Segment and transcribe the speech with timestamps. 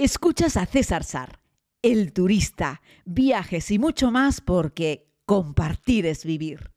[0.00, 1.40] Escuchas a César Sar,
[1.82, 6.70] el turista, viajes y mucho más porque compartir es vivir.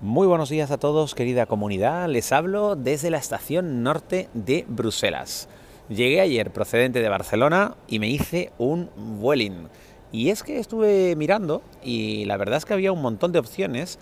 [0.00, 2.08] Muy buenos días a todos, querida comunidad.
[2.08, 5.48] Les hablo desde la estación norte de Bruselas.
[5.88, 9.68] Llegué ayer procedente de Barcelona y me hice un Vueling.
[10.10, 14.00] Y es que estuve mirando y la verdad es que había un montón de opciones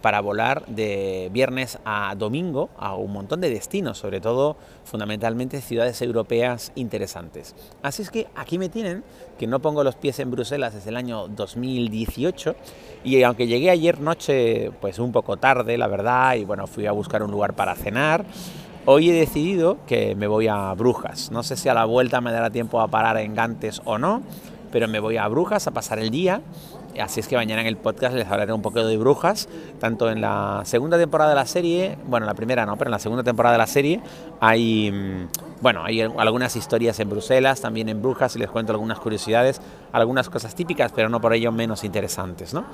[0.00, 6.00] para volar de viernes a domingo a un montón de destinos, sobre todo fundamentalmente ciudades
[6.02, 7.54] europeas interesantes.
[7.82, 9.04] Así es que aquí me tienen,
[9.38, 12.54] que no pongo los pies en Bruselas desde el año 2018
[13.04, 16.92] y aunque llegué ayer noche pues un poco tarde, la verdad, y bueno, fui a
[16.92, 18.24] buscar un lugar para cenar,
[18.90, 21.30] Hoy he decidido que me voy a Brujas.
[21.30, 24.22] No sé si a la vuelta me dará tiempo a parar en Gantes o no,
[24.70, 26.42] pero me voy a Brujas a pasar el día
[27.00, 30.20] Así es que mañana en el podcast les hablaré un poco de brujas, tanto en
[30.20, 33.52] la segunda temporada de la serie, bueno, la primera no, pero en la segunda temporada
[33.52, 34.00] de la serie
[34.40, 35.28] hay, mm,
[35.60, 39.60] bueno, hay algunas historias en Bruselas, también en brujas, y les cuento algunas curiosidades,
[39.92, 42.64] algunas cosas típicas, pero no por ello menos interesantes, ¿no?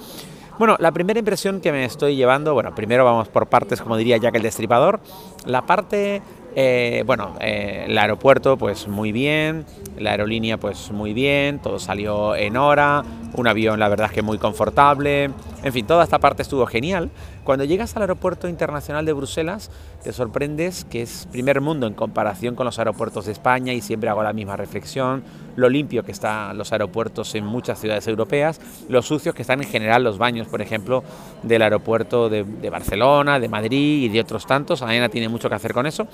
[0.58, 4.17] Bueno, la primera impresión que me estoy llevando, bueno, primero vamos por partes, como diría
[4.17, 5.01] Jack el Destripador,
[5.45, 6.23] la parte
[6.55, 9.64] eh, bueno, eh, el aeropuerto pues muy bien,
[9.98, 13.02] la aerolínea pues muy bien, todo salió en hora,
[13.34, 15.30] un avión la verdad es que muy confortable,
[15.65, 17.11] en fin, toda esta parte estuvo genial.
[17.43, 19.70] Cuando llegas al aeropuerto internacional de Bruselas
[20.03, 24.11] te sorprendes que es primer mundo en comparación con los aeropuertos de España y siempre
[24.11, 25.25] hago la misma reflexión,
[25.57, 29.69] lo limpio que están los aeropuertos en muchas ciudades europeas, lo sucios que están en
[29.69, 31.03] general los baños, por ejemplo,
[31.42, 35.73] del aeropuerto de, Barcelona, de Madrid y de otros tantos, Aena tiene mucho que hacer
[35.73, 36.07] con eso,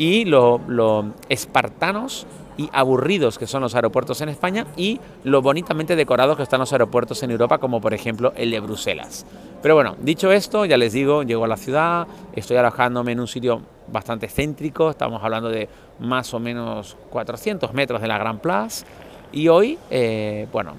[0.00, 5.94] y lo, lo espartanos y aburridos que son los aeropuertos en España y lo bonitamente
[5.94, 9.26] decorados que están los aeropuertos en Europa, como por ejemplo el de Bruselas.
[9.60, 13.28] Pero bueno, dicho esto, ya les digo, llego a la ciudad, estoy alojándome en un
[13.28, 13.60] sitio
[13.92, 18.86] bastante céntrico, estamos hablando de más o menos 400 metros de la Gran Place,
[19.32, 20.76] y hoy, eh, bueno,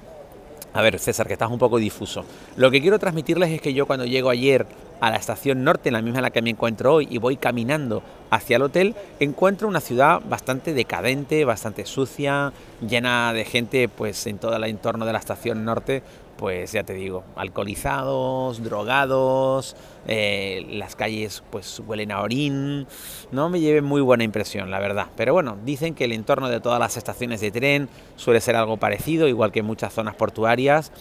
[0.74, 2.26] a ver, César, que estás un poco difuso.
[2.56, 4.66] Lo que quiero transmitirles es que yo cuando llego ayer
[5.01, 7.35] a la estación norte, en la misma en la que me encuentro hoy, y voy
[7.35, 12.53] caminando hacia el hotel, encuentro una ciudad bastante decadente, bastante sucia,
[12.88, 16.03] llena de gente pues en todo el entorno de la estación norte,
[16.38, 19.75] pues ya te digo, alcoholizados, drogados,
[20.07, 22.88] eh, las calles pues huelen a orín,
[23.31, 25.07] no me lleve muy buena impresión, la verdad.
[25.16, 28.78] Pero bueno, dicen que el entorno de todas las estaciones de tren suele ser algo
[28.78, 30.91] parecido, igual que en muchas zonas portuarias,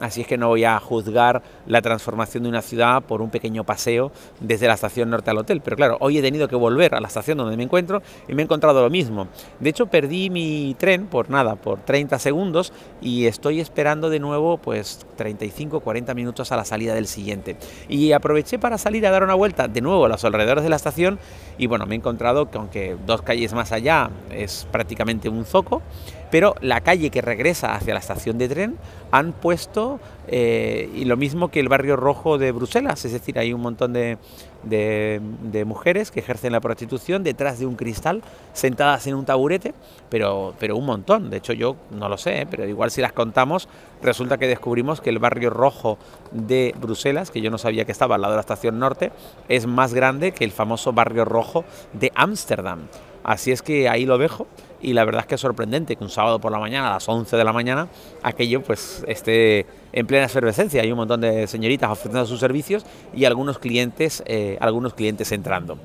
[0.00, 3.64] Así es que no voy a juzgar la transformación de una ciudad por un pequeño
[3.64, 5.60] paseo desde la estación norte al hotel.
[5.60, 8.42] Pero claro, hoy he tenido que volver a la estación donde me encuentro y me
[8.42, 9.26] he encontrado lo mismo.
[9.58, 14.58] De hecho, perdí mi tren por nada, por 30 segundos y estoy esperando de nuevo
[14.58, 17.56] pues 35, 40 minutos a la salida del siguiente.
[17.88, 20.76] Y aproveché para salir a dar una vuelta de nuevo a los alrededores de la
[20.76, 21.18] estación
[21.58, 25.82] y bueno, me he encontrado que aunque dos calles más allá es prácticamente un zoco,
[26.30, 28.76] pero la calle que regresa hacia la estación de tren
[29.10, 33.52] han puesto, eh, y lo mismo que el barrio rojo de Bruselas, es decir, hay
[33.52, 34.18] un montón de,
[34.64, 38.22] de, mujeres que ejercen la prostitución detrás de un cristal,
[38.52, 39.72] sentadas en un taburete,
[40.10, 42.46] pero, pero un montón, de hecho yo no lo sé, ¿eh?
[42.50, 43.68] pero igual si las contamos,
[44.02, 45.98] resulta que descubrimos que el barrio rojo
[46.32, 49.10] de Bruselas, que yo no sabía que estaba al lado de la estación norte,
[49.48, 52.88] es más grande que el famoso barrio rojo de Ámsterdam.
[53.24, 54.46] Así es que ahí lo dejo
[54.80, 57.08] y la verdad es que es sorprendente que un sábado por la mañana a las
[57.08, 57.88] 11 de la mañana
[58.22, 60.82] aquello pues esté en plena efervescencia.
[60.82, 62.84] Hay un montón de señoritas ofreciendo sus servicios
[63.14, 65.78] y algunos clientes, eh, algunos clientes entrando.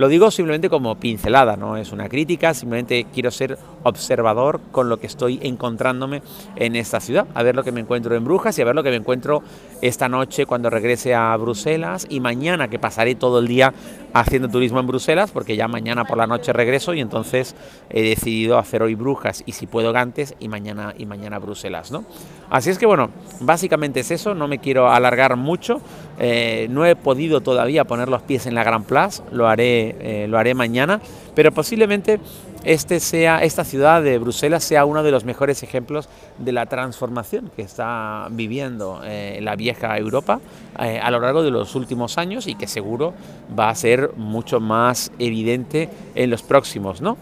[0.00, 4.98] Lo digo simplemente como pincelada, no es una crítica, simplemente quiero ser observador con lo
[4.98, 6.22] que estoy encontrándome
[6.56, 8.82] en esta ciudad, a ver lo que me encuentro en Brujas y a ver lo
[8.82, 9.42] que me encuentro
[9.82, 13.74] esta noche cuando regrese a Bruselas y mañana que pasaré todo el día
[14.14, 17.54] haciendo turismo en Bruselas, porque ya mañana por la noche regreso y entonces
[17.90, 22.06] he decidido hacer hoy Brujas y si puedo Gantes y mañana y mañana Bruselas, ¿no?
[22.48, 23.10] Así es que bueno,
[23.40, 25.82] básicamente es eso, no me quiero alargar mucho,
[26.22, 30.26] eh, no he podido todavía poner los pies en la Gran Place, lo haré, eh,
[30.28, 31.00] lo haré mañana,
[31.34, 32.20] pero posiblemente
[32.62, 37.50] este sea, esta ciudad de Bruselas sea uno de los mejores ejemplos de la transformación
[37.56, 40.40] que está viviendo eh, la vieja Europa
[40.76, 43.12] a lo largo de los últimos años y que seguro
[43.58, 47.02] va a ser mucho más evidente en los próximos.
[47.02, 47.18] ¿no?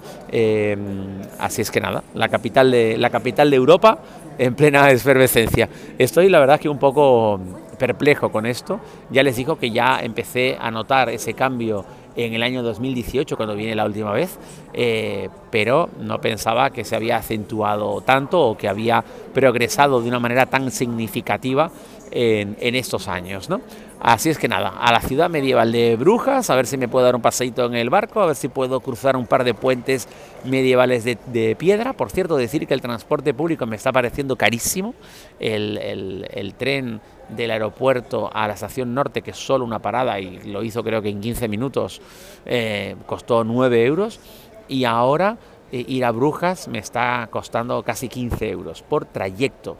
[1.39, 3.99] Así es que nada, la capital, de, la capital de Europa
[4.39, 5.69] en plena efervescencia.
[5.99, 7.41] Estoy la verdad que un poco
[7.79, 8.81] perplejo con esto.
[9.11, 11.85] Ya les digo que ya empecé a notar ese cambio
[12.17, 14.39] en el año 2018 cuando vine la última vez,
[14.73, 20.19] eh, pero no pensaba que se había acentuado tanto o que había progresado de una
[20.19, 21.71] manera tan significativa
[22.11, 23.49] en, estos años.
[23.49, 23.61] ¿no?
[24.01, 27.05] Así es que nada, a la ciudad medieval de Brujas, a ver si me puedo
[27.05, 30.07] dar un paseíto en el barco, a ver si puedo cruzar un par de puentes
[30.45, 31.95] medievales de, piedra.
[31.95, 34.95] Por cierto, decir que el transporte público me está pareciendo carísimo.
[35.41, 40.63] El, tren del aeropuerto a la estación norte, que es solo una parada y lo
[40.63, 42.01] hizo creo que en 15 minutos,
[42.47, 44.21] eh, costó 9 euros.
[44.69, 45.39] Y ahora
[45.73, 49.77] eh, ir a Brujas me está costando casi 15 euros por trayecto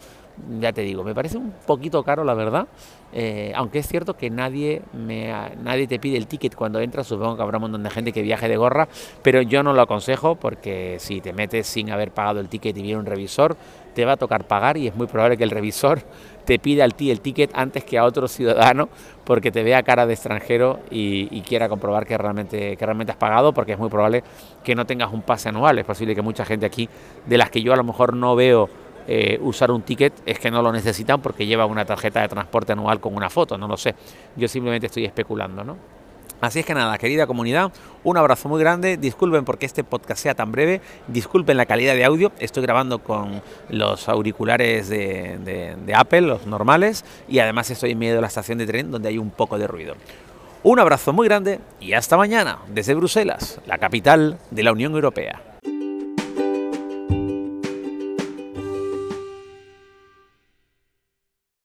[0.61, 2.67] ya te digo, me parece un poquito caro la verdad,
[3.13, 5.33] eh, aunque es cierto que nadie, me,
[5.63, 8.23] nadie te pide el ticket cuando entras, supongo que habrá un montón de gente que
[8.23, 8.89] viaje de gorra,
[9.23, 12.83] pero yo no lo aconsejo porque si te metes sin haber pagado el ticket y
[12.83, 13.57] viene un revisor,
[13.95, 16.03] te va a tocar pagar y es muy probable que el revisor
[16.45, 18.89] te pida al ti el ticket antes que a otro ciudadano
[19.25, 23.19] porque te vea cara de extranjero y, y, quiera comprobar que realmente, que realmente has
[23.19, 24.23] pagado porque es muy probable
[24.65, 25.79] que no tengas un pase anual.
[25.79, 26.89] Es posible que mucha gente aquí,
[27.27, 28.71] de las que yo a lo mejor no veo
[29.11, 32.73] eh, usar un ticket es que no lo necesitan porque lleva una tarjeta de transporte
[32.73, 33.95] anual con una foto, no lo sé.
[34.37, 35.77] Yo simplemente estoy especulando, ¿no?
[36.43, 37.73] Así es que nada, querida comunidad,
[38.05, 38.99] un abrazo muy grande.
[38.99, 40.83] Disculpen porque este podcast sea tan breve.
[41.09, 42.31] Disculpen la calidad de audio.
[42.39, 48.15] Estoy grabando con los auriculares de, de Apple, los normales, y además estoy en medio
[48.17, 49.95] de la estación de tren donde hay un poco de ruido.
[50.63, 55.58] Un abrazo muy grande y hasta mañana desde Bruselas, la capital de la Unión Europea.